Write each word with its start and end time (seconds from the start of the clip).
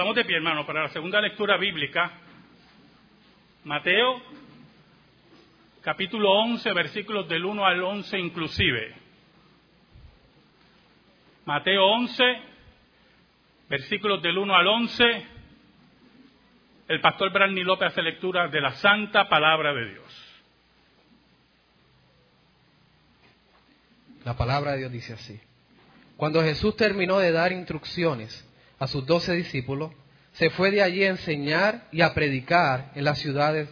Estamos 0.00 0.16
de 0.16 0.24
pie, 0.24 0.36
hermano, 0.36 0.64
para 0.64 0.84
la 0.84 0.88
segunda 0.88 1.20
lectura 1.20 1.58
bíblica. 1.58 2.10
Mateo, 3.64 4.22
capítulo 5.82 6.32
11, 6.40 6.72
versículos 6.72 7.28
del 7.28 7.44
1 7.44 7.66
al 7.66 7.82
11 7.82 8.18
inclusive. 8.18 8.94
Mateo 11.44 11.84
11, 11.84 12.24
versículos 13.68 14.22
del 14.22 14.38
1 14.38 14.56
al 14.56 14.66
11. 14.68 15.26
El 16.88 17.00
pastor 17.02 17.30
Brandy 17.30 17.62
López 17.62 17.88
hace 17.88 18.00
lectura 18.00 18.48
de 18.48 18.60
la 18.62 18.72
santa 18.76 19.28
palabra 19.28 19.74
de 19.74 19.86
Dios. 19.86 20.40
La 24.24 24.34
palabra 24.34 24.72
de 24.72 24.78
Dios 24.78 24.92
dice 24.92 25.12
así. 25.12 25.38
Cuando 26.16 26.40
Jesús 26.40 26.74
terminó 26.74 27.18
de 27.18 27.32
dar 27.32 27.52
instrucciones 27.52 28.49
a 28.80 28.88
sus 28.88 29.06
doce 29.06 29.34
discípulos, 29.34 29.92
se 30.32 30.50
fue 30.50 30.72
de 30.72 30.82
allí 30.82 31.04
a 31.04 31.10
enseñar 31.10 31.86
y 31.92 32.00
a 32.00 32.12
predicar 32.14 32.90
en 32.96 33.04
las 33.04 33.18
ciudades 33.18 33.68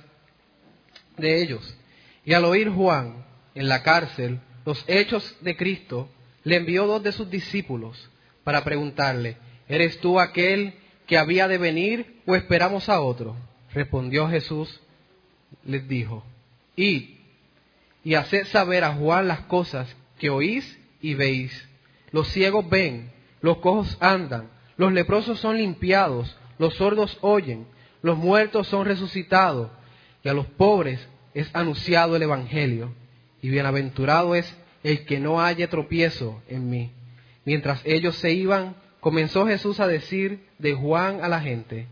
de 1.16 1.42
ellos. 1.42 1.76
Y 2.24 2.34
al 2.34 2.44
oír 2.44 2.68
Juan 2.68 3.24
en 3.54 3.68
la 3.68 3.82
cárcel 3.82 4.40
los 4.64 4.84
hechos 4.86 5.34
de 5.40 5.56
Cristo, 5.56 6.10
le 6.44 6.56
envió 6.56 6.86
dos 6.86 7.02
de 7.02 7.12
sus 7.12 7.30
discípulos 7.30 8.10
para 8.44 8.64
preguntarle, 8.64 9.38
¿eres 9.66 9.98
tú 9.98 10.20
aquel 10.20 10.74
que 11.06 11.16
había 11.16 11.48
de 11.48 11.56
venir 11.56 12.20
o 12.26 12.36
esperamos 12.36 12.88
a 12.90 13.00
otro? 13.00 13.34
Respondió 13.72 14.28
Jesús, 14.28 14.80
les 15.64 15.88
dijo, 15.88 16.22
id 16.76 17.16
y 18.04 18.14
haced 18.14 18.46
saber 18.48 18.84
a 18.84 18.94
Juan 18.94 19.26
las 19.26 19.40
cosas 19.40 19.94
que 20.18 20.30
oís 20.30 20.78
y 21.00 21.14
veis. 21.14 21.66
Los 22.10 22.28
ciegos 22.28 22.68
ven, 22.68 23.10
los 23.40 23.58
cojos 23.58 23.96
andan, 24.00 24.50
los 24.78 24.92
leprosos 24.92 25.38
son 25.40 25.58
limpiados, 25.58 26.34
los 26.58 26.74
sordos 26.74 27.18
oyen, 27.20 27.66
los 28.00 28.16
muertos 28.16 28.68
son 28.68 28.86
resucitados, 28.86 29.70
y 30.22 30.28
a 30.28 30.32
los 30.32 30.46
pobres 30.46 31.06
es 31.34 31.50
anunciado 31.54 32.16
el 32.16 32.22
Evangelio. 32.22 32.94
Y 33.42 33.50
bienaventurado 33.50 34.34
es 34.34 34.56
el 34.82 35.04
que 35.04 35.20
no 35.20 35.40
haya 35.40 35.68
tropiezo 35.68 36.42
en 36.48 36.70
mí. 36.70 36.92
Mientras 37.44 37.80
ellos 37.84 38.16
se 38.16 38.32
iban, 38.32 38.76
comenzó 39.00 39.46
Jesús 39.46 39.80
a 39.80 39.86
decir 39.86 40.46
de 40.58 40.74
Juan 40.74 41.20
a 41.22 41.28
la 41.28 41.40
gente, 41.40 41.86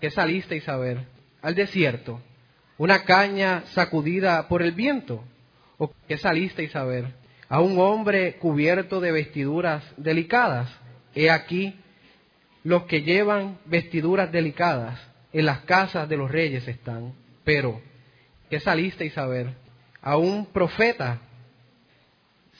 ¿qué 0.00 0.10
salisteis 0.10 0.68
a 0.68 0.76
ver? 0.76 1.06
Al 1.40 1.54
desierto, 1.54 2.20
una 2.78 3.04
caña 3.04 3.62
sacudida 3.72 4.48
por 4.48 4.62
el 4.62 4.72
viento, 4.72 5.24
¿o 5.78 5.92
qué 6.08 6.18
salisteis 6.18 6.74
a 6.76 6.84
ver? 6.84 7.14
A 7.48 7.60
un 7.60 7.78
hombre 7.78 8.36
cubierto 8.36 9.00
de 9.00 9.12
vestiduras 9.12 9.84
delicadas. 9.96 10.68
He 11.14 11.30
aquí, 11.30 11.74
los 12.64 12.84
que 12.84 13.02
llevan 13.02 13.58
vestiduras 13.64 14.30
delicadas 14.30 15.00
en 15.32 15.46
las 15.46 15.60
casas 15.60 16.08
de 16.08 16.16
los 16.16 16.30
reyes 16.30 16.66
están. 16.68 17.14
Pero, 17.44 17.80
¿qué 18.50 18.60
salisteis 18.60 19.16
a 19.18 19.26
ver? 19.26 19.54
A 20.00 20.16
un 20.16 20.46
profeta. 20.46 21.20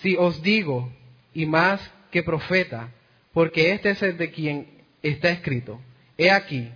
Si 0.00 0.16
os 0.16 0.42
digo, 0.42 0.92
y 1.34 1.46
más 1.46 1.80
que 2.10 2.22
profeta, 2.22 2.90
porque 3.32 3.72
este 3.72 3.90
es 3.90 4.02
el 4.02 4.16
de 4.18 4.30
quien 4.30 4.66
está 5.02 5.30
escrito. 5.30 5.80
He 6.18 6.30
aquí, 6.30 6.70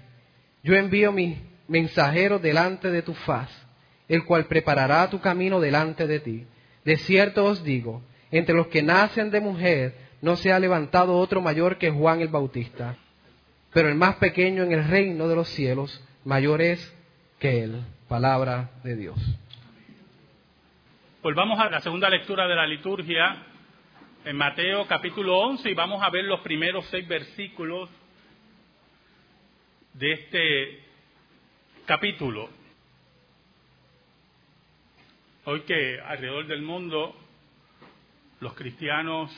yo 0.62 0.74
envío 0.74 1.12
mi 1.12 1.38
mensajero 1.68 2.38
delante 2.38 2.90
de 2.90 3.02
tu 3.02 3.14
faz, 3.14 3.50
el 4.08 4.24
cual 4.24 4.46
preparará 4.46 5.08
tu 5.10 5.20
camino 5.20 5.60
delante 5.60 6.06
de 6.06 6.20
ti. 6.20 6.46
De 6.84 6.96
cierto 6.96 7.44
os 7.44 7.64
digo, 7.64 8.02
entre 8.30 8.54
los 8.54 8.68
que 8.68 8.82
nacen 8.82 9.30
de 9.30 9.40
mujer 9.40 10.05
no 10.22 10.36
se 10.36 10.52
ha 10.52 10.58
levantado 10.58 11.16
otro 11.18 11.40
mayor 11.40 11.78
que 11.78 11.90
Juan 11.90 12.20
el 12.20 12.28
Bautista, 12.28 12.96
pero 13.72 13.88
el 13.88 13.94
más 13.94 14.16
pequeño 14.16 14.62
en 14.62 14.72
el 14.72 14.88
reino 14.88 15.28
de 15.28 15.36
los 15.36 15.48
cielos 15.48 16.02
mayor 16.24 16.62
es 16.62 16.94
que 17.38 17.64
él. 17.64 17.82
Palabra 18.08 18.70
de 18.84 18.94
Dios. 18.94 19.16
Volvamos 21.22 21.58
a 21.58 21.68
la 21.68 21.80
segunda 21.80 22.08
lectura 22.08 22.46
de 22.46 22.54
la 22.54 22.66
liturgia 22.66 23.42
en 24.24 24.36
Mateo 24.36 24.86
capítulo 24.86 25.38
11 25.38 25.70
y 25.70 25.74
vamos 25.74 26.00
a 26.02 26.10
ver 26.10 26.24
los 26.24 26.40
primeros 26.40 26.86
seis 26.86 27.06
versículos 27.08 27.90
de 29.94 30.12
este 30.12 30.84
capítulo. 31.84 32.48
Hoy 35.46 35.62
que 35.62 36.00
alrededor 36.00 36.46
del 36.46 36.62
mundo 36.62 37.16
los 38.40 38.54
cristianos 38.54 39.30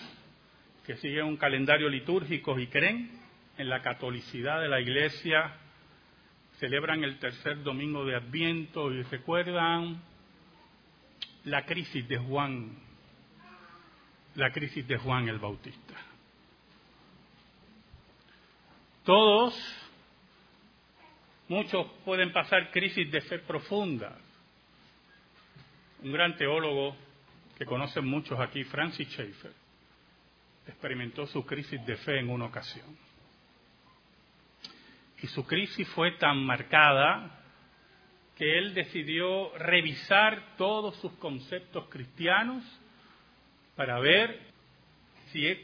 que 0.89 0.97
siguen 0.97 1.27
un 1.27 1.37
calendario 1.37 1.87
litúrgico 1.91 2.59
y 2.59 2.67
creen 2.67 3.11
en 3.59 3.69
la 3.69 3.83
catolicidad 3.83 4.63
de 4.63 4.69
la 4.69 4.81
Iglesia 4.81 5.55
celebran 6.61 7.05
el 7.05 7.19
tercer 7.19 7.63
domingo 7.63 8.07
de 8.07 8.17
Adviento 8.17 8.91
y 8.91 9.03
recuerdan 9.03 10.01
la 11.45 11.67
crisis 11.67 12.09
de 12.09 12.17
Juan, 12.17 12.71
la 14.35 14.51
crisis 14.51 14.89
de 14.89 14.97
Juan 14.97 15.29
el 15.29 15.39
Bautista. 15.39 15.95
Todos, 19.05 19.55
muchos 21.49 21.87
pueden 22.07 22.33
pasar 22.33 22.71
crisis 22.71 23.13
de 23.13 23.21
fe 23.21 23.41
profunda. 23.41 24.17
Un 26.03 26.13
gran 26.13 26.35
teólogo 26.39 26.97
que 27.59 27.67
conocen 27.67 28.07
muchos 28.07 28.41
aquí, 28.41 28.65
Francis 28.65 29.07
Schaeffer, 29.09 29.68
experimentó 30.69 31.27
su 31.27 31.45
crisis 31.45 31.85
de 31.87 31.97
fe 31.97 32.19
en 32.19 32.31
una 32.31 32.47
ocasión. 32.47 32.97
Y 35.21 35.27
su 35.27 35.45
crisis 35.47 35.89
fue 35.89 36.13
tan 36.13 36.45
marcada 36.45 37.43
que 38.37 38.59
él 38.59 38.73
decidió 38.73 39.57
revisar 39.59 40.57
todos 40.57 40.97
sus 41.01 41.13
conceptos 41.15 41.89
cristianos 41.89 42.63
para 43.75 43.99
ver 43.99 44.41
si 45.33 45.59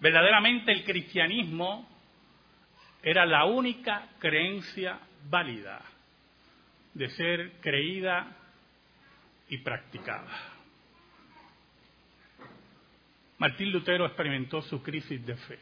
verdaderamente 0.00 0.72
el 0.72 0.84
cristianismo 0.84 1.86
era 3.02 3.26
la 3.26 3.44
única 3.44 4.08
creencia 4.18 4.98
válida 5.28 5.82
de 6.94 7.08
ser 7.10 7.52
creída 7.60 8.36
y 9.48 9.58
practicada. 9.58 10.57
Martín 13.38 13.70
Lutero 13.70 14.04
experimentó 14.04 14.62
su 14.62 14.82
crisis 14.82 15.24
de 15.24 15.36
fe, 15.36 15.58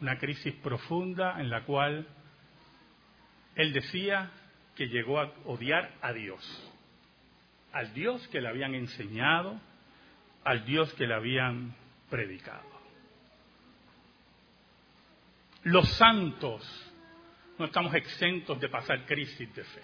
una 0.00 0.16
crisis 0.16 0.54
profunda 0.54 1.40
en 1.40 1.50
la 1.50 1.64
cual 1.64 2.06
él 3.56 3.72
decía 3.72 4.30
que 4.76 4.86
llegó 4.86 5.20
a 5.20 5.32
odiar 5.44 5.92
a 6.00 6.12
Dios, 6.12 6.72
al 7.72 7.92
Dios 7.94 8.26
que 8.28 8.40
le 8.40 8.48
habían 8.48 8.74
enseñado, 8.74 9.60
al 10.44 10.64
Dios 10.64 10.92
que 10.94 11.06
le 11.06 11.14
habían 11.14 11.74
predicado. 12.08 12.70
Los 15.64 15.88
santos 15.94 16.92
no 17.58 17.66
estamos 17.66 17.94
exentos 17.94 18.60
de 18.60 18.68
pasar 18.68 19.04
crisis 19.06 19.52
de 19.54 19.64
fe. 19.64 19.82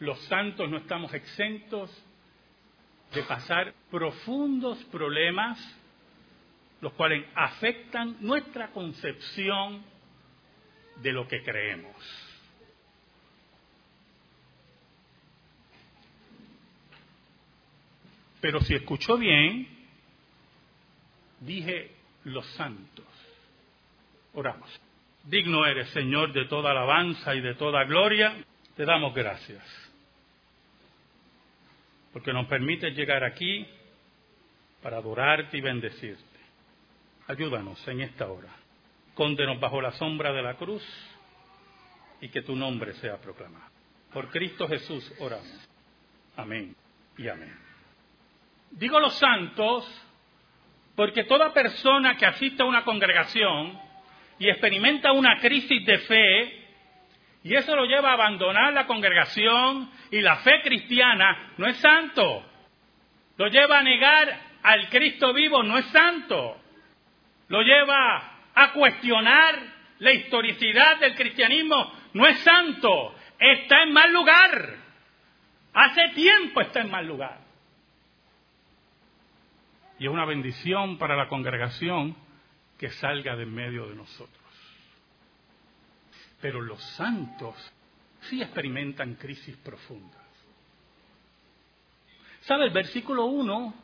Los 0.00 0.18
santos 0.26 0.68
no 0.70 0.78
estamos 0.78 1.12
exentos 1.14 1.90
de 3.12 3.22
pasar 3.22 3.72
profundos 3.90 4.82
problemas, 4.84 5.58
los 6.80 6.92
cuales 6.92 7.24
afectan 7.34 8.16
nuestra 8.20 8.68
concepción 8.68 9.82
de 11.02 11.12
lo 11.12 11.26
que 11.26 11.42
creemos. 11.42 11.96
Pero 18.40 18.60
si 18.60 18.74
escuchó 18.74 19.16
bien, 19.16 19.66
dije 21.40 21.90
los 22.24 22.46
santos. 22.54 23.06
Oramos. 24.34 24.68
Digno 25.24 25.66
eres, 25.66 25.88
Señor, 25.90 26.32
de 26.32 26.44
toda 26.44 26.70
alabanza 26.70 27.34
y 27.34 27.40
de 27.40 27.54
toda 27.54 27.84
gloria. 27.84 28.36
Te 28.76 28.84
damos 28.84 29.14
gracias 29.14 29.85
porque 32.16 32.32
nos 32.32 32.46
permite 32.46 32.92
llegar 32.92 33.22
aquí 33.24 33.66
para 34.82 34.96
adorarte 34.96 35.58
y 35.58 35.60
bendecirte. 35.60 36.40
Ayúdanos 37.28 37.86
en 37.88 38.00
esta 38.00 38.26
hora. 38.26 38.48
Cóndenos 39.12 39.60
bajo 39.60 39.82
la 39.82 39.92
sombra 39.92 40.32
de 40.32 40.40
la 40.40 40.54
cruz 40.54 40.82
y 42.22 42.30
que 42.30 42.40
tu 42.40 42.56
nombre 42.56 42.94
sea 42.94 43.18
proclamado. 43.18 43.70
Por 44.14 44.30
Cristo 44.30 44.66
Jesús 44.66 45.12
oramos. 45.18 45.68
Amén 46.38 46.74
y 47.18 47.28
amén. 47.28 47.54
Digo 48.70 48.98
los 48.98 49.12
santos 49.18 49.86
porque 50.94 51.24
toda 51.24 51.52
persona 51.52 52.16
que 52.16 52.24
asiste 52.24 52.62
a 52.62 52.66
una 52.66 52.82
congregación 52.82 53.78
y 54.38 54.48
experimenta 54.48 55.12
una 55.12 55.38
crisis 55.38 55.84
de 55.84 55.98
fe 55.98 56.65
y 57.46 57.54
eso 57.54 57.76
lo 57.76 57.84
lleva 57.84 58.10
a 58.10 58.14
abandonar 58.14 58.72
la 58.72 58.88
congregación 58.88 59.88
y 60.10 60.20
la 60.20 60.38
fe 60.38 60.62
cristiana, 60.64 61.52
no 61.58 61.68
es 61.68 61.76
santo. 61.76 62.44
Lo 63.36 63.46
lleva 63.46 63.78
a 63.78 63.82
negar 63.84 64.40
al 64.64 64.88
Cristo 64.88 65.32
vivo, 65.32 65.62
no 65.62 65.78
es 65.78 65.86
santo. 65.86 66.60
lo 67.46 67.62
lleva 67.62 68.32
a 68.52 68.72
cuestionar 68.72 69.60
la 70.00 70.12
historicidad 70.12 70.98
del 70.98 71.14
cristianismo. 71.14 71.92
No 72.14 72.26
es 72.26 72.40
santo, 72.40 73.14
está 73.38 73.84
en 73.84 73.92
mal 73.92 74.12
lugar. 74.12 74.74
Hace 75.72 76.08
tiempo 76.16 76.60
está 76.60 76.80
en 76.80 76.90
mal 76.90 77.06
lugar. 77.06 77.38
Y 80.00 80.06
es 80.06 80.10
una 80.10 80.24
bendición 80.24 80.98
para 80.98 81.14
la 81.14 81.28
congregación 81.28 82.16
que 82.76 82.88
salga 82.88 83.36
de 83.36 83.46
medio 83.46 83.86
de 83.86 83.94
nosotros. 83.94 84.45
Pero 86.40 86.60
los 86.60 86.82
santos 86.96 87.54
sí 88.22 88.42
experimentan 88.42 89.14
crisis 89.14 89.56
profundas. 89.58 90.22
¿Sabe? 92.42 92.66
El 92.66 92.70
versículo 92.70 93.24
1 93.24 93.74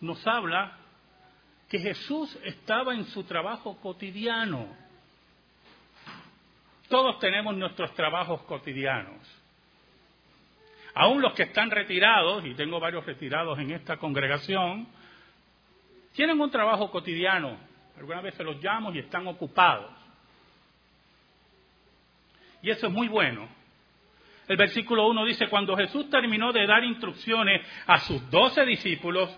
nos 0.00 0.26
habla 0.26 0.78
que 1.68 1.78
Jesús 1.78 2.38
estaba 2.44 2.94
en 2.94 3.04
su 3.06 3.24
trabajo 3.24 3.76
cotidiano. 3.78 4.68
Todos 6.88 7.18
tenemos 7.18 7.56
nuestros 7.56 7.92
trabajos 7.94 8.42
cotidianos. 8.42 9.18
Aún 10.94 11.20
los 11.20 11.34
que 11.34 11.42
están 11.42 11.70
retirados, 11.70 12.46
y 12.46 12.54
tengo 12.54 12.78
varios 12.78 13.04
retirados 13.04 13.58
en 13.58 13.72
esta 13.72 13.96
congregación, 13.96 14.86
tienen 16.12 16.40
un 16.40 16.50
trabajo 16.50 16.90
cotidiano. 16.90 17.58
Algunas 17.98 18.22
veces 18.22 18.46
los 18.46 18.62
llamo 18.62 18.92
y 18.92 19.00
están 19.00 19.26
ocupados. 19.26 19.90
Y 22.62 22.70
eso 22.70 22.86
es 22.86 22.92
muy 22.92 23.08
bueno. 23.08 23.48
El 24.48 24.56
versículo 24.56 25.08
1 25.08 25.24
dice, 25.24 25.48
cuando 25.48 25.76
Jesús 25.76 26.08
terminó 26.08 26.52
de 26.52 26.66
dar 26.66 26.84
instrucciones 26.84 27.66
a 27.86 27.98
sus 27.98 28.30
doce 28.30 28.64
discípulos, 28.64 29.36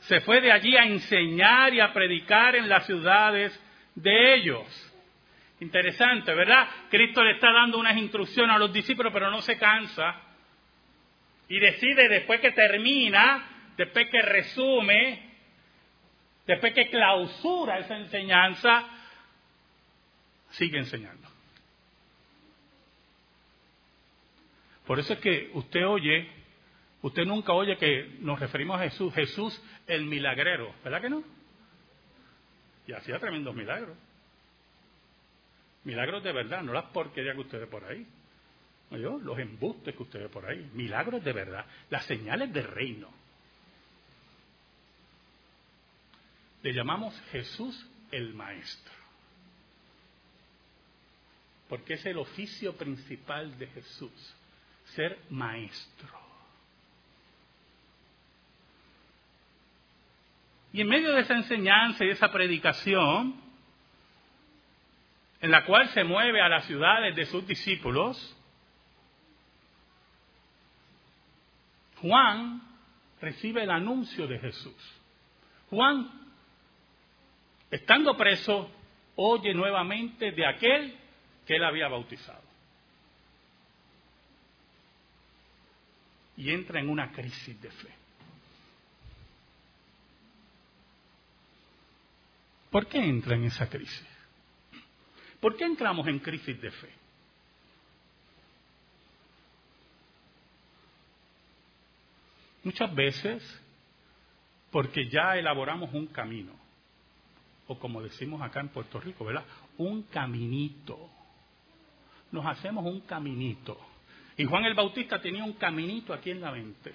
se 0.00 0.20
fue 0.20 0.40
de 0.40 0.52
allí 0.52 0.76
a 0.76 0.84
enseñar 0.84 1.74
y 1.74 1.80
a 1.80 1.92
predicar 1.92 2.56
en 2.56 2.68
las 2.68 2.86
ciudades 2.86 3.58
de 3.94 4.34
ellos. 4.34 4.84
Interesante, 5.60 6.32
¿verdad? 6.34 6.68
Cristo 6.88 7.22
le 7.22 7.32
está 7.32 7.52
dando 7.52 7.78
unas 7.78 7.96
instrucciones 7.96 8.54
a 8.54 8.58
los 8.58 8.72
discípulos, 8.72 9.12
pero 9.12 9.30
no 9.30 9.42
se 9.42 9.58
cansa 9.58 10.22
y 11.48 11.58
decide 11.58 12.08
después 12.08 12.40
que 12.40 12.52
termina, 12.52 13.72
después 13.76 14.08
que 14.10 14.20
resume, 14.20 15.32
después 16.46 16.74
que 16.74 16.90
clausura 16.90 17.78
esa 17.78 17.96
enseñanza, 17.96 18.86
sigue 20.50 20.78
enseñando. 20.78 21.27
Por 24.88 24.98
eso 24.98 25.12
es 25.12 25.20
que 25.20 25.52
usted 25.54 25.86
oye, 25.86 26.28
usted 27.02 27.24
nunca 27.24 27.52
oye 27.52 27.76
que 27.76 28.16
nos 28.18 28.40
referimos 28.40 28.80
a 28.80 28.84
Jesús, 28.84 29.14
Jesús 29.14 29.62
el 29.86 30.04
milagrero, 30.04 30.74
¿verdad 30.82 31.00
que 31.00 31.10
no? 31.10 31.22
Y 32.88 32.92
hacía 32.92 33.20
tremendos 33.20 33.54
milagros. 33.54 33.96
Milagros 35.84 36.24
de 36.24 36.32
verdad, 36.32 36.62
no 36.62 36.72
las 36.72 36.86
porquerías 36.86 37.36
que 37.36 37.42
usted 37.42 37.60
ve 37.60 37.66
por 37.68 37.84
ahí 37.84 38.04
los 38.90 39.38
embustes 39.38 39.94
que 39.94 40.02
usted 40.02 40.20
ve 40.20 40.28
por 40.28 40.46
ahí, 40.46 40.70
milagros 40.72 41.22
de 41.22 41.32
verdad, 41.32 41.66
las 41.90 42.04
señales 42.06 42.52
del 42.52 42.64
reino. 42.64 43.10
Le 46.62 46.72
llamamos 46.72 47.18
Jesús 47.30 47.86
el 48.10 48.34
Maestro, 48.34 48.94
porque 51.68 51.94
es 51.94 52.06
el 52.06 52.18
oficio 52.18 52.76
principal 52.76 53.58
de 53.58 53.66
Jesús, 53.68 54.34
ser 54.94 55.18
maestro. 55.30 56.18
Y 60.72 60.82
en 60.82 60.88
medio 60.88 61.12
de 61.12 61.22
esa 61.22 61.34
enseñanza 61.34 62.04
y 62.04 62.08
de 62.08 62.12
esa 62.12 62.30
predicación, 62.30 63.34
en 65.40 65.50
la 65.50 65.64
cual 65.64 65.88
se 65.90 66.04
mueve 66.04 66.40
a 66.40 66.48
las 66.48 66.64
ciudades 66.66 67.14
de 67.16 67.24
sus 67.26 67.46
discípulos, 67.46 68.36
Juan 72.00 72.62
recibe 73.20 73.62
el 73.62 73.70
anuncio 73.70 74.26
de 74.26 74.38
Jesús. 74.38 75.00
Juan, 75.70 76.10
estando 77.70 78.16
preso, 78.16 78.70
oye 79.16 79.54
nuevamente 79.54 80.30
de 80.32 80.46
aquel 80.46 80.96
que 81.46 81.56
él 81.56 81.64
había 81.64 81.88
bautizado. 81.88 82.47
Y 86.38 86.50
entra 86.50 86.80
en 86.80 86.88
una 86.88 87.12
crisis 87.12 87.60
de 87.60 87.70
fe. 87.70 87.98
¿Por 92.70 92.86
qué 92.86 92.98
entra 92.98 93.34
en 93.34 93.44
esa 93.44 93.68
crisis? 93.68 94.06
¿Por 95.40 95.56
qué 95.56 95.64
entramos 95.64 96.06
en 96.06 96.18
crisis 96.18 96.60
de 96.60 96.70
fe? 96.70 96.90
Muchas 102.64 102.94
veces 102.94 103.60
porque 104.70 105.08
ya 105.08 105.36
elaboramos 105.36 105.92
un 105.94 106.06
camino, 106.08 106.52
o 107.66 107.78
como 107.78 108.02
decimos 108.02 108.42
acá 108.42 108.60
en 108.60 108.68
Puerto 108.68 109.00
Rico, 109.00 109.24
¿verdad? 109.24 109.44
Un 109.78 110.02
caminito. 110.02 111.08
Nos 112.30 112.44
hacemos 112.44 112.84
un 112.84 113.00
caminito. 113.00 113.78
Y 114.38 114.44
Juan 114.44 114.64
el 114.64 114.74
Bautista 114.74 115.20
tenía 115.20 115.42
un 115.42 115.54
caminito 115.54 116.14
aquí 116.14 116.30
en 116.30 116.40
la 116.40 116.52
mente. 116.52 116.94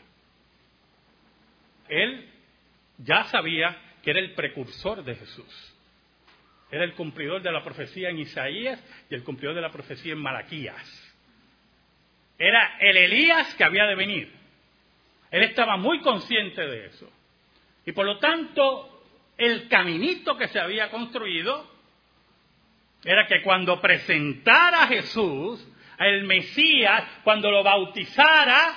Él 1.90 2.30
ya 2.98 3.26
sabía 3.26 3.78
que 4.02 4.12
era 4.12 4.22
el 4.22 4.34
precursor 4.34 5.04
de 5.04 5.14
Jesús. 5.14 5.76
Era 6.72 6.86
el 6.86 6.94
cumplidor 6.94 7.42
de 7.42 7.52
la 7.52 7.62
profecía 7.62 8.10
en 8.10 8.20
Isaías 8.20 8.82
y 9.10 9.14
el 9.14 9.24
cumplidor 9.24 9.56
de 9.56 9.62
la 9.62 9.72
profecía 9.72 10.14
en 10.14 10.20
Malaquías. 10.20 11.16
Era 12.40 12.78
el 12.80 12.96
Elías 12.96 13.54
que 13.56 13.66
había 13.66 13.86
de 13.88 13.96
venir. 13.96 14.32
Él 15.30 15.44
estaba 15.44 15.76
muy 15.76 16.00
consciente 16.00 16.62
de 16.62 16.86
eso. 16.86 17.12
Y 17.86 17.92
por 17.92 18.06
lo 18.06 18.20
tanto, 18.20 19.04
el 19.38 19.68
caminito 19.68 20.38
que 20.38 20.48
se 20.48 20.60
había 20.60 20.90
construido 20.90 21.70
era 23.04 23.28
que 23.28 23.42
cuando 23.42 23.82
presentara 23.82 24.84
a 24.84 24.88
Jesús, 24.88 25.68
el 26.00 26.24
Mesías, 26.26 27.04
cuando 27.24 27.52
lo 27.52 27.64
bautizara, 27.64 28.76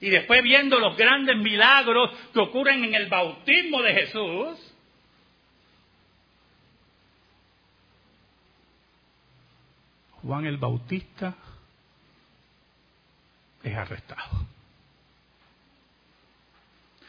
y 0.00 0.10
después 0.10 0.42
viendo 0.42 0.78
los 0.78 0.96
grandes 0.96 1.36
milagros 1.36 2.10
que 2.32 2.40
ocurren 2.40 2.84
en 2.84 2.94
el 2.94 3.08
bautismo 3.08 3.80
de 3.82 3.94
Jesús, 3.94 4.72
Juan 10.22 10.46
el 10.46 10.56
Bautista 10.56 11.34
es 13.62 13.76
arrestado. 13.76 14.46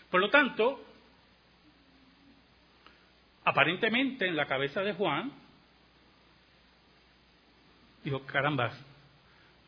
Por 0.09 0.21
lo 0.21 0.29
tanto, 0.29 0.83
aparentemente 3.43 4.27
en 4.27 4.35
la 4.35 4.45
cabeza 4.45 4.81
de 4.81 4.93
Juan, 4.93 5.31
dijo, 8.03 8.23
caramba, 8.25 8.71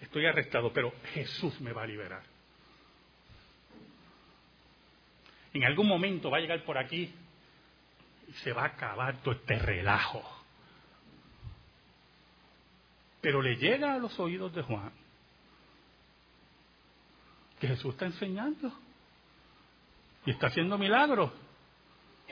estoy 0.06 0.26
arrestado, 0.26 0.72
pero 0.72 0.94
Jesús 1.14 1.60
me 1.62 1.74
va 1.74 1.84
a 1.84 1.88
liberar. 1.88 2.24
En 5.54 5.64
algún 5.64 5.88
momento 5.88 6.30
va 6.30 6.38
a 6.38 6.42
llegar 6.42 6.64
por 6.64 6.78
aquí 6.78 7.14
y 8.28 8.32
se 8.44 8.52
va 8.52 8.64
a 8.64 8.68
acabar 8.68 9.18
todo 9.22 9.36
este 9.36 9.58
relajo. 9.58 10.24
Pero 13.22 13.42
le 13.42 13.56
llega 13.56 13.94
a 13.94 13.98
los 13.98 14.20
oídos 14.20 14.54
de 14.54 14.62
Juan 14.62 14.92
que 17.60 17.68
Jesús 17.68 17.94
está 17.94 18.06
enseñando 18.06 18.72
y 20.26 20.32
está 20.32 20.48
haciendo 20.48 20.78
milagros. 20.78 21.32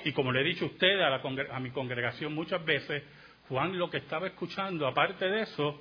Y 0.03 0.11
como 0.11 0.31
le 0.31 0.41
he 0.41 0.43
dicho 0.43 0.65
a 0.65 0.67
usted, 0.67 0.99
a, 0.99 1.15
a 1.55 1.59
mi 1.59 1.71
congregación 1.71 2.33
muchas 2.33 2.63
veces, 2.65 3.03
Juan 3.47 3.77
lo 3.77 3.89
que 3.89 3.97
estaba 3.97 4.27
escuchando, 4.27 4.85
aparte 4.85 5.25
de 5.25 5.43
eso, 5.43 5.79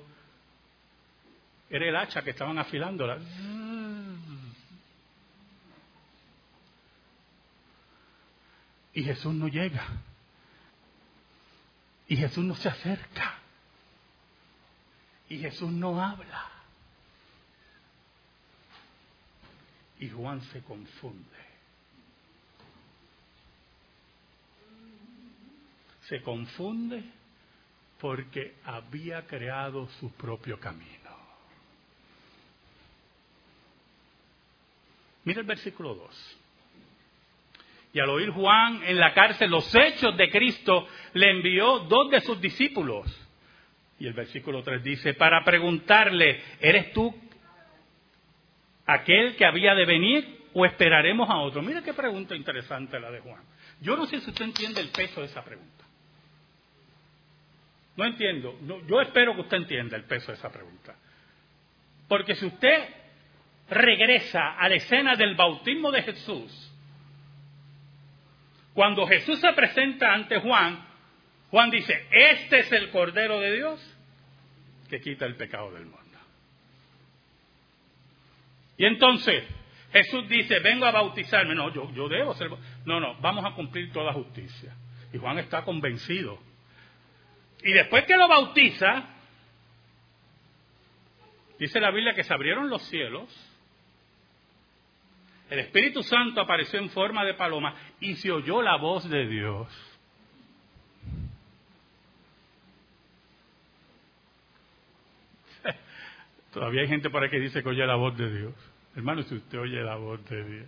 era 1.75 1.89
el 1.89 1.95
hacha 1.95 2.21
que 2.21 2.31
estaban 2.31 2.57
afilándola. 2.57 3.17
Y 8.93 9.03
Jesús 9.03 9.33
no 9.33 9.47
llega. 9.47 9.85
Y 12.07 12.15
Jesús 12.15 12.43
no 12.43 12.55
se 12.55 12.69
acerca. 12.69 13.39
Y 15.29 15.39
Jesús 15.39 15.71
no 15.71 16.01
habla. 16.01 16.49
Y 19.99 20.09
Juan 20.09 20.41
se 20.51 20.61
confunde. 20.61 21.43
se 26.07 26.21
confunde 26.21 27.03
porque 27.99 28.55
había 28.65 29.25
creado 29.25 29.87
su 29.99 30.11
propio 30.11 30.59
camino. 30.59 31.02
Mira 35.25 35.41
el 35.41 35.47
versículo 35.47 35.95
2. 35.95 36.37
Y 37.93 37.99
al 37.99 38.09
oír 38.09 38.31
Juan 38.31 38.81
en 38.85 38.99
la 38.99 39.13
cárcel 39.13 39.51
los 39.51 39.73
hechos 39.75 40.17
de 40.17 40.29
Cristo, 40.29 40.87
le 41.13 41.29
envió 41.29 41.79
dos 41.79 42.09
de 42.09 42.21
sus 42.21 42.41
discípulos. 42.41 43.07
Y 43.99 44.07
el 44.07 44.13
versículo 44.13 44.63
3 44.63 44.83
dice, 44.83 45.13
para 45.13 45.43
preguntarle, 45.43 46.41
¿eres 46.59 46.91
tú 46.91 47.15
aquel 48.85 49.35
que 49.35 49.45
había 49.45 49.75
de 49.75 49.85
venir 49.85 50.47
o 50.53 50.65
esperaremos 50.65 51.29
a 51.29 51.37
otro? 51.37 51.61
Mira 51.61 51.83
qué 51.83 51.93
pregunta 51.93 52.35
interesante 52.35 52.99
la 52.99 53.11
de 53.11 53.19
Juan. 53.19 53.43
Yo 53.79 53.95
no 53.95 54.07
sé 54.07 54.19
si 54.21 54.31
usted 54.31 54.45
entiende 54.45 54.81
el 54.81 54.89
peso 54.89 55.21
de 55.21 55.27
esa 55.27 55.43
pregunta. 55.43 55.85
No 57.95 58.05
entiendo. 58.05 58.57
yo 58.87 59.01
espero 59.01 59.35
que 59.35 59.41
usted 59.41 59.57
entienda 59.57 59.95
el 59.95 60.05
peso 60.05 60.31
de 60.31 60.37
esa 60.37 60.51
pregunta. 60.51 60.95
Porque 62.07 62.33
si 62.35 62.47
usted 62.47 63.02
regresa 63.69 64.57
a 64.57 64.69
la 64.69 64.75
escena 64.75 65.15
del 65.15 65.35
bautismo 65.35 65.91
de 65.91 66.03
Jesús, 66.03 66.71
cuando 68.73 69.05
Jesús 69.05 69.39
se 69.39 69.53
presenta 69.53 70.13
ante 70.13 70.39
Juan, 70.39 70.83
Juan 71.51 71.69
dice, 71.69 72.07
este 72.11 72.59
es 72.59 72.71
el 72.71 72.89
Cordero 72.89 73.39
de 73.39 73.55
Dios 73.55 73.97
que 74.89 74.99
quita 74.99 75.25
el 75.25 75.35
pecado 75.35 75.71
del 75.71 75.85
mundo. 75.85 75.99
Y 78.77 78.85
entonces 78.85 79.43
Jesús 79.91 80.27
dice, 80.27 80.59
vengo 80.59 80.85
a 80.85 80.91
bautizarme. 80.91 81.53
No, 81.53 81.71
yo, 81.71 81.91
yo 81.93 82.09
debo 82.09 82.33
ser... 82.33 82.49
No, 82.85 82.99
no, 82.99 83.15
vamos 83.21 83.45
a 83.45 83.51
cumplir 83.51 83.91
toda 83.91 84.11
justicia. 84.11 84.75
Y 85.13 85.19
Juan 85.19 85.37
está 85.37 85.63
convencido. 85.63 86.39
Y 87.63 87.71
después 87.71 88.03
que 88.05 88.17
lo 88.17 88.27
bautiza, 88.27 89.05
dice 91.59 91.79
la 91.79 91.91
Biblia 91.91 92.15
que 92.15 92.23
se 92.23 92.33
abrieron 92.33 92.69
los 92.69 92.81
cielos 92.87 93.29
el 95.49 95.59
Espíritu 95.59 96.01
Santo 96.03 96.41
apareció 96.41 96.79
en 96.79 96.89
forma 96.89 97.23
de 97.25 97.33
paloma 97.33 97.75
y 97.99 98.15
se 98.15 98.31
oyó 98.31 98.61
la 98.61 98.77
voz 98.77 99.09
de 99.09 99.27
Dios. 99.27 99.67
Todavía 106.53 106.81
hay 106.81 106.87
gente 106.87 107.09
por 107.09 107.23
ahí 107.23 107.29
que 107.29 107.39
dice 107.39 107.61
que 107.61 107.69
oye 107.69 107.85
la 107.85 107.95
voz 107.95 108.17
de 108.17 108.35
Dios. 108.35 108.53
Hermano, 108.95 109.23
si 109.23 109.35
usted 109.35 109.59
oye 109.59 109.81
la 109.81 109.95
voz 109.95 110.23
de 110.29 110.43
Dios, 110.43 110.67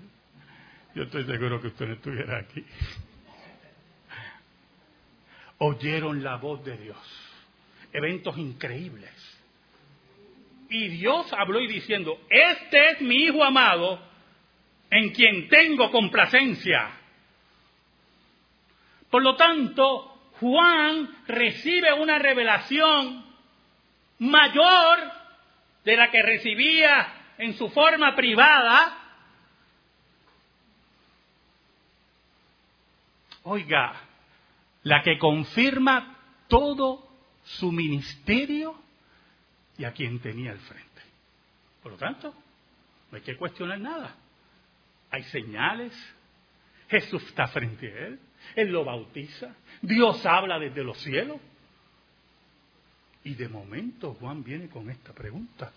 yo 0.93 1.03
estoy 1.03 1.25
seguro 1.25 1.61
que 1.61 1.67
usted 1.67 1.87
no 1.87 1.93
estuviera 1.93 2.39
aquí. 2.39 2.63
Oyeron 5.57 6.23
la 6.23 6.35
voz 6.37 6.63
de 6.65 6.77
Dios. 6.77 6.97
Eventos 7.93 8.37
increíbles. 8.37 9.11
Y 10.69 10.89
Dios 10.89 11.31
habló 11.33 11.59
y 11.61 11.67
diciendo, 11.67 12.19
este 12.29 12.91
es 12.91 13.01
mi 13.01 13.15
Hijo 13.25 13.43
amado 13.43 13.99
en 14.95 15.09
quien 15.09 15.49
tengo 15.49 15.91
complacencia. 15.91 16.89
Por 19.09 19.21
lo 19.23 19.35
tanto, 19.35 20.31
Juan 20.39 21.23
recibe 21.27 21.91
una 21.93 22.17
revelación 22.17 23.25
mayor 24.19 24.99
de 25.83 25.97
la 25.97 26.09
que 26.09 26.21
recibía 26.21 27.33
en 27.37 27.55
su 27.55 27.69
forma 27.71 28.15
privada. 28.15 28.97
Oiga, 33.43 34.01
la 34.83 35.03
que 35.03 35.17
confirma 35.17 36.19
todo 36.47 37.05
su 37.43 37.69
ministerio 37.69 38.81
y 39.77 39.83
a 39.83 39.91
quien 39.91 40.21
tenía 40.21 40.51
al 40.51 40.59
frente. 40.59 41.01
Por 41.83 41.91
lo 41.91 41.97
tanto, 41.97 42.33
no 43.11 43.17
hay 43.17 43.23
que 43.23 43.35
cuestionar 43.35 43.77
nada 43.77 44.15
hay 45.15 45.23
señales. 45.23 45.93
Jesús 46.89 47.23
está 47.23 47.47
frente 47.47 47.87
a 47.87 48.07
él. 48.07 48.19
Él 48.55 48.71
lo 48.71 48.83
bautiza. 48.83 49.55
Dios 49.81 50.25
habla 50.25 50.59
desde 50.59 50.83
los 50.83 50.97
cielos. 51.01 51.37
Y 53.23 53.33
de 53.33 53.47
momento 53.47 54.13
Juan 54.15 54.43
viene 54.43 54.67
con 54.69 54.89
esta 54.89 55.13
pregunta. 55.13 55.71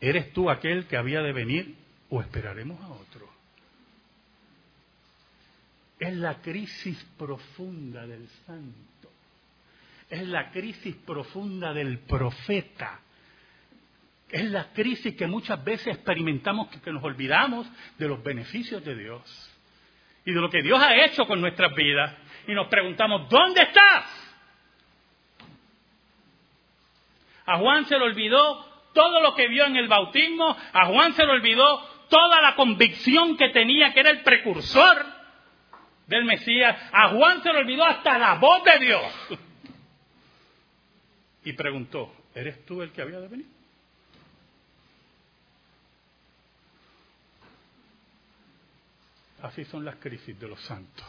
¿Eres 0.00 0.32
tú 0.32 0.50
aquel 0.50 0.86
que 0.86 0.96
había 0.96 1.22
de 1.22 1.32
venir 1.32 1.74
o 2.10 2.20
esperaremos 2.20 2.80
a 2.82 2.88
otro? 2.88 3.30
Es 5.98 6.14
la 6.14 6.40
crisis 6.40 7.02
profunda 7.16 8.06
del 8.06 8.28
santo. 8.46 9.10
Es 10.08 10.26
la 10.26 10.50
crisis 10.50 10.96
profunda 10.96 11.72
del 11.72 12.00
profeta 12.00 13.00
es 14.32 14.44
la 14.50 14.72
crisis 14.72 15.14
que 15.16 15.26
muchas 15.26 15.62
veces 15.64 15.88
experimentamos, 15.88 16.68
que 16.68 16.92
nos 16.92 17.02
olvidamos 17.02 17.66
de 17.98 18.08
los 18.08 18.22
beneficios 18.22 18.84
de 18.84 18.94
Dios 18.94 19.58
y 20.24 20.32
de 20.32 20.40
lo 20.40 20.50
que 20.50 20.62
Dios 20.62 20.80
ha 20.80 21.04
hecho 21.04 21.26
con 21.26 21.40
nuestras 21.40 21.74
vidas. 21.74 22.14
Y 22.46 22.52
nos 22.52 22.68
preguntamos, 22.68 23.28
¿dónde 23.28 23.62
estás? 23.62 24.30
A 27.46 27.58
Juan 27.58 27.86
se 27.86 27.98
le 27.98 28.04
olvidó 28.04 28.64
todo 28.92 29.20
lo 29.20 29.34
que 29.34 29.48
vio 29.48 29.66
en 29.66 29.76
el 29.76 29.88
bautismo, 29.88 30.56
a 30.72 30.86
Juan 30.86 31.12
se 31.14 31.24
le 31.24 31.32
olvidó 31.32 31.80
toda 32.08 32.40
la 32.40 32.54
convicción 32.54 33.36
que 33.36 33.48
tenía 33.50 33.92
que 33.92 34.00
era 34.00 34.10
el 34.10 34.22
precursor 34.22 35.06
del 36.06 36.24
Mesías, 36.24 36.76
a 36.92 37.08
Juan 37.08 37.42
se 37.42 37.52
le 37.52 37.60
olvidó 37.60 37.84
hasta 37.84 38.18
la 38.18 38.34
voz 38.34 38.62
de 38.64 38.78
Dios. 38.78 39.38
Y 41.44 41.52
preguntó, 41.54 42.12
¿eres 42.34 42.64
tú 42.66 42.82
el 42.82 42.92
que 42.92 43.02
había 43.02 43.20
de 43.20 43.28
venir? 43.28 43.46
Así 49.42 49.64
son 49.64 49.84
las 49.84 49.96
crisis 49.96 50.38
de 50.38 50.48
los 50.48 50.60
santos. 50.62 51.06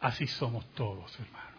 Así 0.00 0.26
somos 0.26 0.66
todos, 0.74 1.18
hermano. 1.18 1.56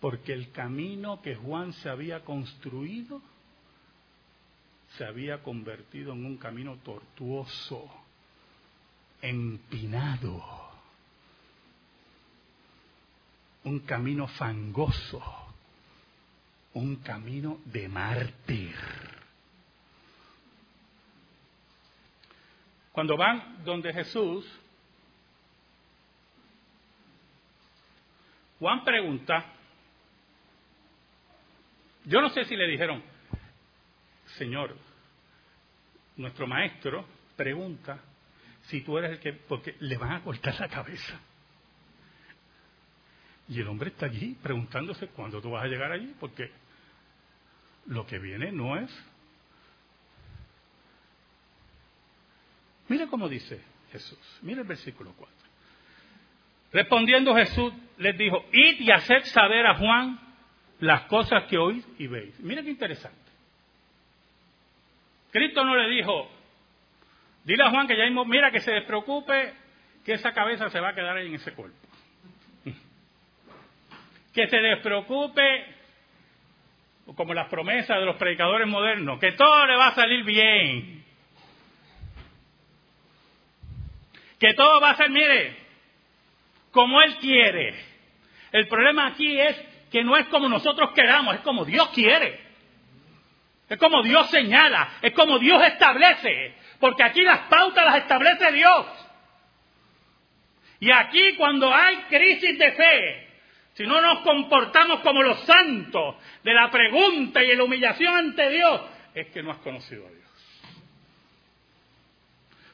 Porque 0.00 0.32
el 0.32 0.50
camino 0.52 1.20
que 1.20 1.34
Juan 1.34 1.72
se 1.74 1.88
había 1.88 2.24
construido 2.24 3.20
se 4.96 5.04
había 5.04 5.42
convertido 5.42 6.12
en 6.12 6.24
un 6.24 6.36
camino 6.38 6.76
tortuoso, 6.82 7.88
empinado, 9.20 10.42
un 13.64 13.80
camino 13.80 14.26
fangoso, 14.28 15.22
un 16.74 16.96
camino 16.96 17.58
de 17.66 17.88
mártir. 17.88 18.74
Cuando 22.98 23.16
van 23.16 23.62
donde 23.64 23.92
Jesús, 23.92 24.44
Juan 28.58 28.82
pregunta, 28.82 29.52
yo 32.06 32.20
no 32.20 32.28
sé 32.30 32.44
si 32.46 32.56
le 32.56 32.66
dijeron, 32.66 33.00
Señor, 34.36 34.76
nuestro 36.16 36.48
maestro 36.48 37.06
pregunta 37.36 38.00
si 38.62 38.80
tú 38.80 38.98
eres 38.98 39.12
el 39.12 39.20
que, 39.20 39.32
porque 39.32 39.76
le 39.78 39.96
van 39.96 40.14
a 40.14 40.24
cortar 40.24 40.58
la 40.58 40.68
cabeza. 40.68 41.20
Y 43.46 43.60
el 43.60 43.68
hombre 43.68 43.90
está 43.90 44.06
allí 44.06 44.36
preguntándose 44.42 45.06
cuándo 45.10 45.40
tú 45.40 45.52
vas 45.52 45.62
a 45.62 45.68
llegar 45.68 45.92
allí, 45.92 46.16
porque 46.18 46.50
lo 47.86 48.04
que 48.08 48.18
viene 48.18 48.50
no 48.50 48.76
es 48.76 48.90
Mira 52.88 53.06
cómo 53.06 53.28
dice 53.28 53.60
Jesús. 53.92 54.38
Mira 54.42 54.62
el 54.62 54.66
versículo 54.66 55.12
4. 55.16 55.34
Respondiendo 56.72 57.34
Jesús 57.34 57.72
les 57.98 58.16
dijo, 58.18 58.44
id 58.52 58.80
y 58.80 58.90
haced 58.90 59.24
saber 59.24 59.66
a 59.66 59.76
Juan 59.76 60.18
las 60.80 61.02
cosas 61.02 61.44
que 61.44 61.58
oís 61.58 61.86
y 61.98 62.06
veis. 62.06 62.38
Mira 62.40 62.62
qué 62.62 62.70
interesante. 62.70 63.16
Cristo 65.30 65.64
no 65.64 65.76
le 65.76 65.88
dijo, 65.94 66.30
dile 67.44 67.64
a 67.64 67.70
Juan 67.70 67.86
que 67.86 67.96
ya 67.96 68.04
mismo, 68.04 68.24
mira 68.24 68.50
que 68.50 68.60
se 68.60 68.72
despreocupe, 68.72 69.54
que 70.04 70.12
esa 70.14 70.32
cabeza 70.32 70.68
se 70.70 70.80
va 70.80 70.90
a 70.90 70.94
quedar 70.94 71.16
ahí 71.16 71.26
en 71.26 71.34
ese 71.34 71.52
cuerpo. 71.52 71.76
Que 74.32 74.46
se 74.46 74.58
despreocupe, 74.58 75.64
como 77.16 77.34
las 77.34 77.48
promesas 77.48 77.98
de 77.98 78.04
los 78.04 78.16
predicadores 78.16 78.68
modernos, 78.68 79.18
que 79.18 79.32
todo 79.32 79.66
le 79.66 79.76
va 79.76 79.88
a 79.88 79.94
salir 79.94 80.24
bien. 80.24 81.04
Que 84.38 84.54
todo 84.54 84.80
va 84.80 84.90
a 84.90 84.96
ser, 84.96 85.10
mire, 85.10 85.56
como 86.70 87.00
Él 87.02 87.16
quiere. 87.16 87.74
El 88.52 88.68
problema 88.68 89.06
aquí 89.08 89.38
es 89.38 89.56
que 89.90 90.04
no 90.04 90.16
es 90.16 90.26
como 90.26 90.48
nosotros 90.48 90.90
queramos, 90.94 91.34
es 91.34 91.40
como 91.40 91.64
Dios 91.64 91.88
quiere. 91.90 92.48
Es 93.68 93.78
como 93.78 94.02
Dios 94.02 94.30
señala, 94.30 94.88
es 95.02 95.12
como 95.12 95.38
Dios 95.38 95.62
establece, 95.62 96.54
porque 96.80 97.02
aquí 97.02 97.20
las 97.22 97.40
pautas 97.48 97.84
las 97.84 97.96
establece 97.96 98.52
Dios. 98.52 98.86
Y 100.80 100.90
aquí 100.90 101.34
cuando 101.36 101.74
hay 101.74 101.96
crisis 102.08 102.58
de 102.58 102.72
fe, 102.72 103.28
si 103.74 103.86
no 103.86 104.00
nos 104.00 104.20
comportamos 104.20 105.00
como 105.00 105.22
los 105.22 105.40
santos 105.40 106.16
de 106.42 106.54
la 106.54 106.70
pregunta 106.70 107.42
y 107.42 107.54
la 107.54 107.64
humillación 107.64 108.14
ante 108.14 108.48
Dios, 108.50 108.80
es 109.14 109.26
que 109.28 109.42
no 109.42 109.50
has 109.50 109.58
conocido 109.58 110.06
a 110.06 110.10
Dios. 110.10 110.27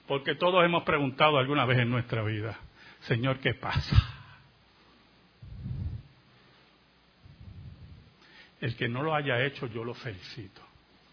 Porque 0.06 0.34
todos 0.34 0.64
hemos 0.64 0.84
preguntado 0.84 1.38
alguna 1.38 1.64
vez 1.64 1.78
en 1.78 1.90
nuestra 1.90 2.22
vida, 2.22 2.58
Señor, 3.00 3.40
¿qué 3.40 3.54
pasa? 3.54 3.96
El 8.60 8.76
que 8.76 8.88
no 8.88 9.02
lo 9.02 9.14
haya 9.14 9.42
hecho, 9.44 9.66
yo 9.66 9.84
lo 9.84 9.94
felicito. 9.94 10.62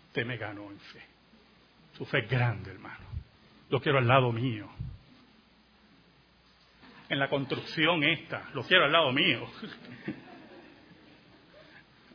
Usted 0.07 0.25
me 0.25 0.37
ganó 0.37 0.71
en 0.71 0.79
fe. 0.79 1.01
Su 1.97 2.05
fe 2.05 2.19
es 2.19 2.29
grande, 2.29 2.71
hermano. 2.71 3.05
Lo 3.69 3.81
quiero 3.81 3.97
al 3.97 4.07
lado 4.07 4.31
mío. 4.31 4.69
En 7.09 7.19
la 7.19 7.29
construcción 7.29 8.03
esta, 8.03 8.49
lo 8.53 8.63
quiero 8.63 8.85
al 8.85 8.91
lado 8.91 9.11
mío. 9.11 9.49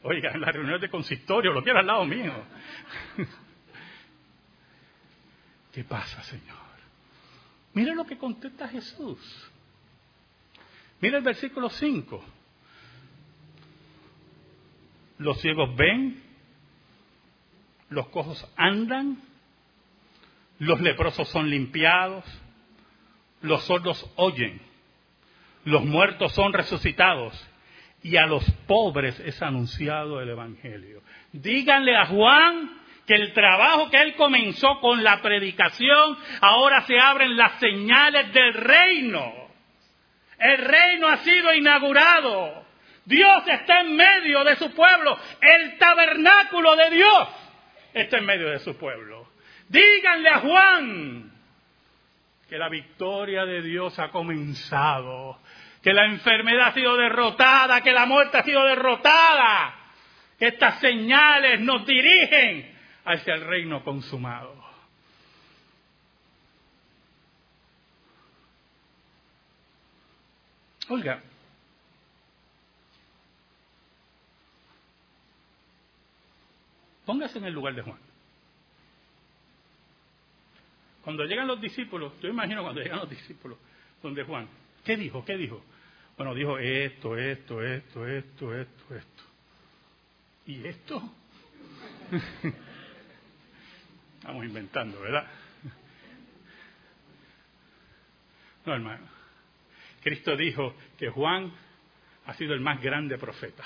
Oiga, 0.02 0.32
en 0.32 0.40
la 0.40 0.52
reunión 0.52 0.80
de 0.80 0.88
consistorio, 0.88 1.52
lo 1.52 1.62
quiero 1.62 1.80
al 1.80 1.86
lado 1.86 2.04
mío. 2.04 2.32
¿Qué 5.72 5.84
pasa, 5.84 6.22
Señor? 6.22 6.65
Mire 7.76 7.94
lo 7.94 8.06
que 8.06 8.16
contesta 8.16 8.66
Jesús. 8.68 9.18
Mire 10.98 11.18
el 11.18 11.22
versículo 11.22 11.68
5. 11.68 12.24
Los 15.18 15.38
ciegos 15.42 15.76
ven, 15.76 16.22
los 17.90 18.08
cojos 18.08 18.50
andan, 18.56 19.20
los 20.58 20.80
leprosos 20.80 21.28
son 21.28 21.50
limpiados, 21.50 22.24
los 23.42 23.62
sordos 23.64 24.10
oyen, 24.16 24.58
los 25.66 25.84
muertos 25.84 26.32
son 26.32 26.54
resucitados 26.54 27.38
y 28.02 28.16
a 28.16 28.24
los 28.24 28.50
pobres 28.66 29.20
es 29.20 29.42
anunciado 29.42 30.22
el 30.22 30.30
Evangelio. 30.30 31.02
Díganle 31.30 31.94
a 31.94 32.06
Juan 32.06 32.85
que 33.06 33.14
el 33.14 33.32
trabajo 33.32 33.88
que 33.88 34.00
él 34.02 34.14
comenzó 34.16 34.80
con 34.80 35.04
la 35.04 35.22
predicación, 35.22 36.18
ahora 36.40 36.82
se 36.82 36.98
abren 36.98 37.36
las 37.36 37.58
señales 37.60 38.32
del 38.32 38.54
reino. 38.54 39.32
El 40.38 40.58
reino 40.58 41.08
ha 41.08 41.18
sido 41.18 41.54
inaugurado. 41.54 42.66
Dios 43.04 43.44
está 43.46 43.82
en 43.82 43.96
medio 43.96 44.42
de 44.42 44.56
su 44.56 44.74
pueblo. 44.74 45.16
El 45.40 45.78
tabernáculo 45.78 46.74
de 46.74 46.90
Dios 46.90 47.28
está 47.94 48.18
en 48.18 48.26
medio 48.26 48.50
de 48.50 48.58
su 48.58 48.76
pueblo. 48.76 49.28
Díganle 49.68 50.28
a 50.28 50.40
Juan 50.40 51.32
que 52.48 52.58
la 52.58 52.68
victoria 52.68 53.44
de 53.44 53.62
Dios 53.62 53.98
ha 53.98 54.08
comenzado, 54.10 55.38
que 55.82 55.92
la 55.92 56.06
enfermedad 56.06 56.68
ha 56.68 56.74
sido 56.74 56.96
derrotada, 56.96 57.80
que 57.80 57.92
la 57.92 58.06
muerte 58.06 58.38
ha 58.38 58.42
sido 58.42 58.64
derrotada, 58.64 59.74
estas 60.38 60.80
señales 60.80 61.60
nos 61.60 61.86
dirigen 61.86 62.75
hacia 63.06 63.34
el 63.34 63.42
reino 63.42 63.82
consumado. 63.84 64.54
Oiga, 70.88 71.22
póngase 77.04 77.38
en 77.38 77.44
el 77.44 77.54
lugar 77.54 77.74
de 77.74 77.82
Juan. 77.82 77.98
Cuando 81.02 81.24
llegan 81.24 81.46
los 81.46 81.60
discípulos, 81.60 82.12
yo 82.20 82.28
imagino 82.28 82.62
cuando 82.62 82.80
llegan 82.80 82.98
los 82.98 83.10
discípulos 83.10 83.58
donde 84.02 84.24
Juan, 84.24 84.48
¿qué 84.84 84.96
dijo? 84.96 85.24
¿Qué 85.24 85.36
dijo? 85.36 85.62
Bueno, 86.16 86.34
dijo 86.34 86.58
esto, 86.58 87.16
esto, 87.16 87.62
esto, 87.62 88.06
esto, 88.06 88.54
esto, 88.54 88.94
esto. 88.94 89.22
¿Y 90.46 90.66
esto? 90.66 91.02
Estamos 94.26 94.44
inventando, 94.44 95.00
¿verdad? 95.00 95.24
No, 98.64 98.74
hermano. 98.74 99.06
Cristo 100.02 100.36
dijo 100.36 100.74
que 100.98 101.10
Juan 101.10 101.52
ha 102.26 102.34
sido 102.34 102.52
el 102.52 102.60
más 102.60 102.82
grande 102.82 103.18
profeta. 103.18 103.62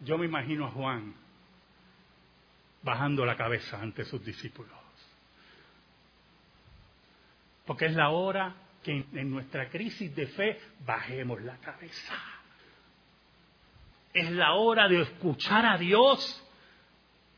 Yo 0.00 0.18
me 0.18 0.26
imagino 0.26 0.66
a 0.66 0.72
Juan 0.72 1.14
bajando 2.82 3.24
la 3.24 3.36
cabeza 3.36 3.80
ante 3.80 4.04
sus 4.04 4.24
discípulos. 4.24 4.72
Porque 7.64 7.86
es 7.86 7.94
la 7.94 8.08
hora 8.08 8.56
que 8.82 9.06
en 9.12 9.30
nuestra 9.30 9.68
crisis 9.70 10.12
de 10.16 10.26
fe 10.26 10.60
bajemos 10.80 11.40
la 11.42 11.58
cabeza. 11.58 12.16
Es 14.12 14.32
la 14.32 14.54
hora 14.54 14.88
de 14.88 15.02
escuchar 15.02 15.64
a 15.64 15.78
Dios 15.78 16.42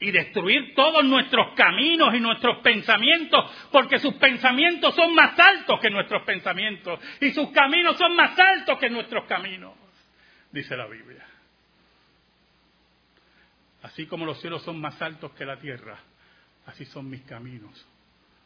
y 0.00 0.10
destruir 0.12 0.74
todos 0.74 1.04
nuestros 1.04 1.54
caminos 1.54 2.14
y 2.14 2.20
nuestros 2.20 2.58
pensamientos, 2.58 3.50
porque 3.72 3.98
sus 3.98 4.14
pensamientos 4.14 4.94
son 4.94 5.14
más 5.14 5.38
altos 5.38 5.80
que 5.80 5.90
nuestros 5.90 6.22
pensamientos 6.22 7.00
y 7.20 7.32
sus 7.32 7.50
caminos 7.50 7.98
son 7.98 8.14
más 8.14 8.38
altos 8.38 8.78
que 8.78 8.88
nuestros 8.88 9.26
caminos, 9.26 9.74
dice 10.52 10.76
la 10.76 10.86
Biblia. 10.86 11.26
Así 13.82 14.06
como 14.06 14.24
los 14.24 14.40
cielos 14.40 14.62
son 14.62 14.80
más 14.80 15.00
altos 15.02 15.32
que 15.32 15.44
la 15.44 15.58
tierra, 15.58 15.98
así 16.66 16.84
son 16.84 17.08
mis 17.08 17.22
caminos 17.22 17.86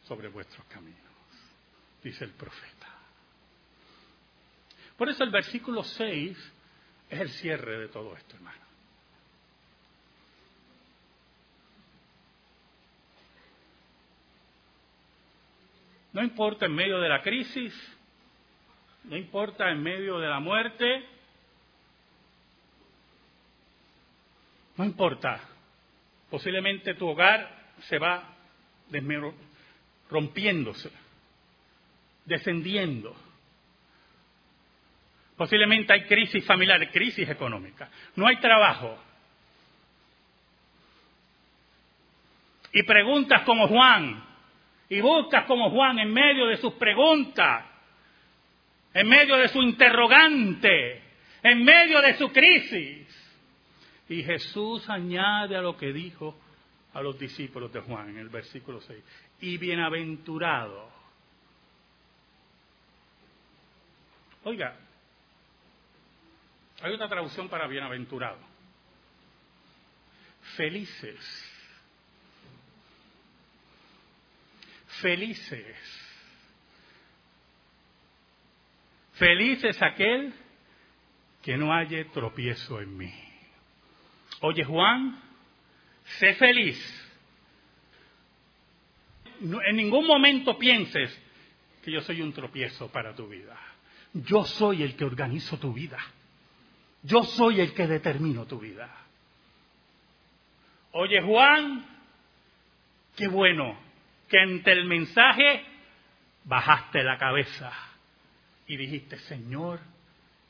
sobre 0.03 0.29
vuestros 0.29 0.65
caminos, 0.67 0.99
dice 2.03 2.25
el 2.25 2.31
profeta. 2.31 2.87
Por 4.97 5.09
eso 5.09 5.23
el 5.23 5.31
versículo 5.31 5.83
6 5.83 6.53
es 7.09 7.19
el 7.19 7.29
cierre 7.29 7.79
de 7.79 7.87
todo 7.89 8.15
esto, 8.15 8.35
hermano. 8.35 8.62
No 16.13 16.23
importa 16.23 16.65
en 16.67 16.75
medio 16.75 16.99
de 16.99 17.09
la 17.09 17.21
crisis, 17.21 17.73
no 19.05 19.17
importa 19.17 19.69
en 19.69 19.81
medio 19.81 20.19
de 20.19 20.27
la 20.27 20.39
muerte, 20.39 21.05
No 24.77 24.85
importa. 24.85 25.39
Posiblemente 26.29 26.95
tu 26.95 27.07
hogar 27.07 27.47
se 27.87 27.99
va 27.99 28.23
rompiéndose, 30.09 30.91
descendiendo. 32.25 33.15
Posiblemente 35.37 35.93
hay 35.93 36.05
crisis 36.05 36.45
familiar, 36.45 36.91
crisis 36.91 37.29
económica. 37.29 37.89
No 38.15 38.27
hay 38.27 38.37
trabajo. 38.37 38.97
Y 42.71 42.81
preguntas 42.83 43.43
como 43.43 43.67
Juan, 43.67 44.23
y 44.93 45.01
buscas 45.01 45.45
como 45.45 45.71
Juan 45.71 45.97
en 45.97 46.13
medio 46.13 46.45
de 46.45 46.57
sus 46.57 46.73
preguntas, 46.73 47.65
en 48.93 49.07
medio 49.07 49.37
de 49.37 49.47
su 49.47 49.59
interrogante, 49.59 51.01
en 51.41 51.63
medio 51.63 51.99
de 51.99 52.15
su 52.15 52.31
crisis. 52.31 53.07
Y 54.07 54.21
Jesús 54.21 54.87
añade 54.87 55.57
a 55.57 55.61
lo 55.61 55.75
que 55.75 55.91
dijo 55.91 56.37
a 56.93 57.01
los 57.01 57.17
discípulos 57.17 57.73
de 57.73 57.79
Juan 57.79 58.09
en 58.09 58.19
el 58.19 58.29
versículo 58.29 58.81
6. 58.81 59.03
Y 59.41 59.57
bienaventurado. 59.57 60.91
Oiga, 64.43 64.77
hay 66.83 66.93
otra 66.93 67.09
traducción 67.09 67.49
para 67.49 67.65
bienaventurado. 67.65 68.37
Felices. 70.55 71.52
Felices. 75.01 75.75
Felices 79.13 79.81
aquel 79.81 80.33
que 81.41 81.57
no 81.57 81.73
haya 81.73 82.03
tropiezo 82.11 82.81
en 82.81 82.97
mí. 82.97 83.13
Oye 84.41 84.63
Juan, 84.63 85.21
sé 86.19 86.33
feliz. 86.35 86.99
en 89.41 89.75
ningún 89.75 90.07
momento 90.07 90.57
pienses 90.57 91.21
que 91.83 91.91
yo 91.91 92.01
soy 92.01 92.21
un 92.21 92.33
tropiezo 92.33 92.89
para 92.89 93.13
tu 93.13 93.27
vida. 93.27 93.57
Yo 94.13 94.45
soy 94.45 94.83
el 94.83 94.95
que 94.95 95.05
organizo 95.05 95.57
tu 95.59 95.73
vida. 95.73 95.99
Yo 97.03 97.23
soy 97.23 97.59
el 97.59 97.73
que 97.73 97.87
determino 97.87 98.45
tu 98.45 98.59
vida. 98.59 98.89
Oye 100.93 101.21
Juan, 101.21 101.85
qué 103.15 103.27
bueno 103.27 103.82
que 104.33 104.39
ante 104.39 104.71
el 104.71 104.85
mensaje 104.85 105.63
bajaste 106.45 107.03
la 107.03 107.19
cabeza 107.19 107.71
y 108.65 108.75
dijiste, 108.77 109.19
Señor, 109.19 109.79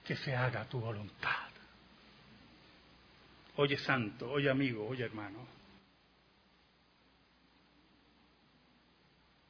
que 0.06 0.16
se 0.16 0.34
haga 0.34 0.64
tu 0.70 0.80
voluntad. 0.80 1.50
Oye 3.58 3.76
santo, 3.76 4.32
oye 4.32 4.50
amigo, 4.50 4.88
oye 4.88 5.04
hermano, 5.04 5.46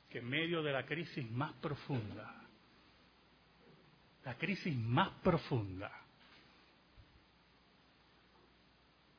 que 0.10 0.18
en 0.18 0.28
medio 0.28 0.64
de 0.64 0.72
la 0.72 0.84
crisis 0.84 1.30
más 1.30 1.54
profunda, 1.54 2.34
la 4.26 4.36
crisis 4.36 4.76
más 4.76 5.12
profunda, 5.22 5.92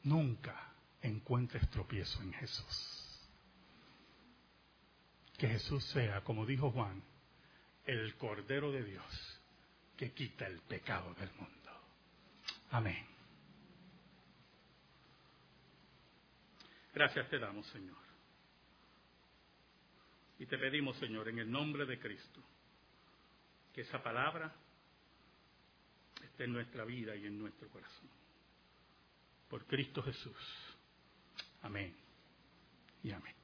nunca 0.02 0.72
encuentres 1.02 1.70
tropiezo 1.70 2.20
en 2.20 2.32
Jesús. 2.32 3.03
Que 5.38 5.48
Jesús 5.48 5.84
sea, 5.90 6.22
como 6.22 6.46
dijo 6.46 6.70
Juan, 6.70 7.02
el 7.86 8.16
Cordero 8.16 8.72
de 8.72 8.84
Dios 8.84 9.40
que 9.96 10.12
quita 10.12 10.46
el 10.46 10.60
pecado 10.60 11.14
del 11.14 11.32
mundo. 11.34 11.70
Amén. 12.70 13.06
Gracias 16.92 17.28
te 17.28 17.38
damos, 17.38 17.66
Señor. 17.68 17.96
Y 20.38 20.46
te 20.46 20.58
pedimos, 20.58 20.96
Señor, 20.98 21.28
en 21.28 21.38
el 21.38 21.50
nombre 21.50 21.86
de 21.86 21.98
Cristo, 21.98 22.40
que 23.72 23.82
esa 23.82 24.02
palabra 24.02 24.52
esté 26.22 26.44
en 26.44 26.52
nuestra 26.52 26.84
vida 26.84 27.14
y 27.14 27.26
en 27.26 27.38
nuestro 27.38 27.68
corazón. 27.68 28.08
Por 29.48 29.64
Cristo 29.66 30.02
Jesús. 30.02 30.76
Amén. 31.62 31.94
Y 33.02 33.12
amén. 33.12 33.43